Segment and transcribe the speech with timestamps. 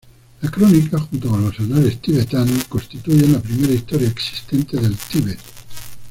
[0.41, 5.37] La Crónica, junto con los Anales Tibetanos, constituyen la primera historia existente del Tíbet.